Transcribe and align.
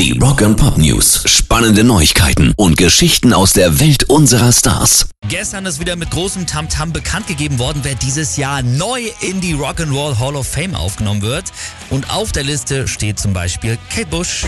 Die 0.00 0.18
Rock 0.18 0.40
and 0.40 0.56
Pop 0.56 0.78
News. 0.78 1.24
Spannende 1.26 1.84
Neuigkeiten 1.84 2.54
und 2.56 2.78
Geschichten 2.78 3.34
aus 3.34 3.52
der 3.52 3.80
Welt 3.80 4.04
unserer 4.04 4.50
Stars. 4.50 5.10
Gestern 5.28 5.66
ist 5.66 5.78
wieder 5.78 5.94
mit 5.94 6.10
großem 6.10 6.46
Tamtam 6.46 6.90
bekannt 6.90 7.26
gegeben 7.26 7.58
worden, 7.58 7.80
wer 7.82 7.96
dieses 7.96 8.38
Jahr 8.38 8.62
neu 8.62 9.02
in 9.20 9.42
die 9.42 9.54
Rock'n'Roll 9.54 10.18
Hall 10.18 10.36
of 10.36 10.46
Fame 10.46 10.74
aufgenommen 10.74 11.20
wird. 11.20 11.52
Und 11.90 12.08
auf 12.10 12.32
der 12.32 12.44
Liste 12.44 12.88
steht 12.88 13.18
zum 13.18 13.34
Beispiel 13.34 13.76
Kate 13.94 14.06
Bush. 14.06 14.46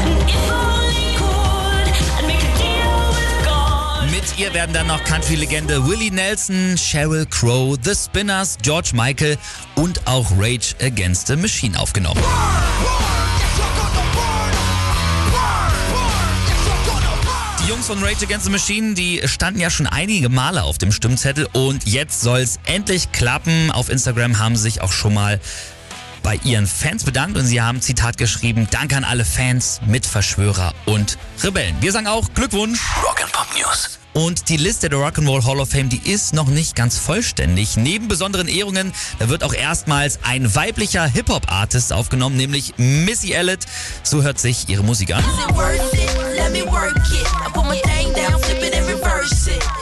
Mit 4.11 4.39
ihr 4.39 4.55
werden 4.55 4.73
dann 4.73 4.87
noch 4.87 5.05
Country-Legende 5.05 5.87
Willie 5.87 6.11
Nelson, 6.11 6.79
Sheryl 6.79 7.27
Crow, 7.27 7.77
The 7.82 7.93
Spinners, 7.95 8.57
George 8.62 8.93
Michael 8.95 9.37
und 9.75 10.00
auch 10.07 10.30
Rage 10.39 10.75
Against 10.80 11.27
the 11.27 11.37
Machine 11.37 11.79
aufgenommen. 11.79 12.23
Die 12.23 13.41
Jungs 17.82 18.00
von 18.00 18.04
Rage 18.04 18.24
Against 18.27 18.45
the 18.45 18.52
Machine, 18.52 18.95
die 18.95 19.22
standen 19.27 19.59
ja 19.59 19.68
schon 19.68 19.88
einige 19.88 20.28
Male 20.28 20.62
auf 20.62 20.78
dem 20.78 20.92
Stimmzettel 20.92 21.48
und 21.52 21.84
jetzt 21.84 22.20
soll 22.20 22.38
es 22.38 22.60
endlich 22.64 23.10
klappen. 23.10 23.73
Auf 23.73 23.88
Instagram 23.88 24.38
haben 24.38 24.54
sie 24.54 24.62
sich 24.62 24.82
auch 24.82 24.92
schon 24.92 25.14
mal 25.14 25.40
bei 26.23 26.38
ihren 26.45 26.68
Fans 26.68 27.02
bedankt 27.02 27.37
und 27.37 27.45
sie 27.45 27.60
haben 27.60 27.80
Zitat 27.80 28.18
geschrieben, 28.18 28.68
Danke 28.70 28.96
an 28.96 29.02
alle 29.02 29.24
Fans, 29.24 29.80
Mitverschwörer 29.84 30.74
und 30.87 31.18
Rebellen. 31.42 31.74
Wir 31.80 31.90
sagen 31.90 32.06
auch 32.06 32.32
Glückwunsch. 32.34 32.78
Rock 33.04 33.20
and 33.20 33.32
Pop 33.32 33.48
News. 33.59 33.98
Und 34.12 34.48
die 34.48 34.59
Liste 34.59 34.88
der 34.88 35.01
Rock'n'Roll 35.01 35.45
Hall 35.45 35.59
of 35.59 35.70
Fame, 35.70 35.88
die 35.88 36.09
ist 36.09 36.34
noch 36.34 36.46
nicht 36.46 36.76
ganz 36.76 36.98
vollständig. 36.98 37.76
Neben 37.76 38.06
besonderen 38.06 38.46
Ehrungen, 38.46 38.92
da 39.18 39.28
wird 39.28 39.42
auch 39.42 39.54
erstmals 39.54 40.20
ein 40.23 40.54
weiblicher 40.54 41.06
Hip-Hop-Artist 41.06 41.92
aufgenommen, 41.92 42.37
nämlich 42.37 42.74
Missy 42.76 43.32
Elliott. 43.32 43.60
So 44.04 44.23
hört 44.23 44.38
sich 44.38 44.68
ihre 44.68 44.84
Musik 44.84 45.14
an. 45.16 45.24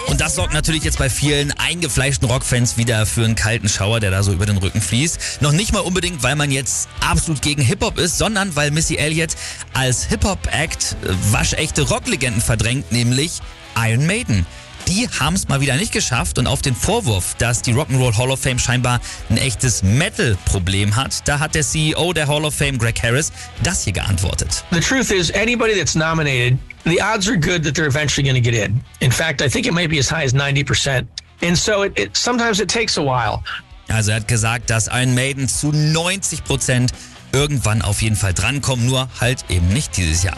Und 0.09 0.21
das 0.21 0.35
sorgt 0.35 0.53
natürlich 0.53 0.83
jetzt 0.83 0.99
bei 0.99 1.09
vielen 1.09 1.53
eingefleischten 1.53 2.29
Rockfans 2.29 2.77
wieder 2.77 3.07
für 3.07 3.25
einen 3.25 3.37
kalten 3.37 3.69
Schauer, 3.69 4.01
der 4.01 4.11
da 4.11 4.23
so 4.23 4.33
über 4.33 4.47
den 4.47 4.59
Rücken 4.59 4.81
fließt. 4.81 5.41
Noch 5.41 5.53
nicht 5.53 5.73
mal 5.73 5.81
unbedingt, 5.81 6.23
weil 6.23 6.37
man 6.37 6.51
jetzt 6.51 6.89
absolut 7.01 7.43
gegen 7.43 7.63
Hip-Hop 7.63 7.99
ist, 7.99 8.19
sondern 8.19 8.57
weil 8.57 8.71
Missy 8.71 8.97
Elliott 8.97 9.31
als 9.73 10.05
Hip-Hop-Act 10.05 10.97
waschechte 11.31 11.83
Rocklegenden 11.83 12.43
verdrängt, 12.43 12.91
nämlich 12.93 13.41
Iron 13.77 14.07
Maiden. 14.07 14.47
Die 14.91 15.09
haben 15.09 15.37
es 15.37 15.47
mal 15.47 15.61
wieder 15.61 15.77
nicht 15.77 15.93
geschafft 15.93 16.37
und 16.41 16.49
auf 16.49 16.63
den 16.63 16.75
Vorwurf, 16.75 17.37
dass 17.39 17.63
die 17.63 17.73
Rock'n'Roll 17.73 18.19
Hall 18.19 18.33
of 18.33 18.41
Fame 18.41 18.59
scheinbar 18.59 19.01
ein 19.29 19.37
echtes 19.37 19.85
Metal-Problem 19.85 20.97
hat, 20.97 21.29
da 21.29 21.39
hat 21.39 21.55
der 21.55 21.63
CEO 21.63 22.13
der 22.13 22.27
Hall 22.27 22.45
of 22.45 22.57
Fame, 22.57 22.77
Greg 22.77 23.01
Harris, 23.01 23.31
das 23.63 23.85
hier 23.85 23.93
geantwortet. 23.93 24.65
The 24.73 24.81
truth 24.81 25.13
is, 25.13 25.31
anybody 25.31 25.77
that's 25.77 25.95
nominated, 25.95 26.59
the 26.85 27.01
odds 27.01 27.29
are 27.29 27.39
good 27.39 27.63
that 27.63 27.77
they're 27.77 27.87
eventually 27.87 28.29
going 28.29 28.35
to 28.35 28.51
get 28.51 28.53
in. 28.53 28.81
In 28.99 29.13
fact, 29.13 29.43
I 29.43 29.49
think 29.49 29.67
it 29.67 29.73
might 29.73 29.91
be 29.91 30.01
as 30.01 30.11
high 30.11 30.25
as 30.25 30.35
90%. 30.35 31.07
And 31.41 31.57
so 31.57 31.85
it, 31.85 31.97
it 31.97 32.17
sometimes 32.17 32.59
it 32.59 32.69
takes 32.69 32.99
a 32.99 33.03
while. 33.03 33.45
Also 33.89 34.11
er 34.11 34.17
hat 34.17 34.27
gesagt, 34.27 34.71
dass 34.71 34.89
Iron 34.89 35.15
Maiden 35.15 35.49
zu 35.49 35.71
90 35.71 36.43
Prozent 36.43 36.93
irgendwann 37.31 37.83
auf 37.83 38.03
jeden 38.03 38.17
Fall 38.17 38.35
drankommen, 38.35 38.87
nur 38.87 39.09
halt 39.21 39.45
eben 39.51 39.69
nicht 39.69 39.97
dieses 39.97 40.25
Jahr. 40.25 40.37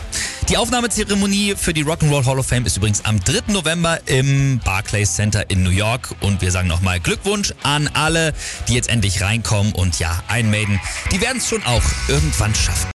Die 0.52 0.58
Aufnahmezeremonie 0.58 1.54
für 1.56 1.72
die 1.72 1.82
Rock'n'Roll 1.82 2.26
Hall 2.26 2.38
of 2.38 2.46
Fame 2.46 2.66
ist 2.66 2.76
übrigens 2.76 3.06
am 3.06 3.18
3. 3.18 3.54
November 3.54 4.00
im 4.04 4.60
Barclays 4.62 5.14
Center 5.14 5.48
in 5.48 5.62
New 5.62 5.70
York 5.70 6.14
und 6.20 6.42
wir 6.42 6.50
sagen 6.50 6.68
nochmal 6.68 7.00
Glückwunsch 7.00 7.54
an 7.62 7.88
alle, 7.94 8.34
die 8.68 8.74
jetzt 8.74 8.90
endlich 8.90 9.22
reinkommen 9.22 9.72
und 9.72 9.98
ja, 9.98 10.22
Iron 10.30 10.50
Maiden, 10.50 10.78
die 11.10 11.22
werden 11.22 11.38
es 11.38 11.48
schon 11.48 11.62
auch 11.62 11.82
irgendwann 12.06 12.54
schaffen. 12.54 12.90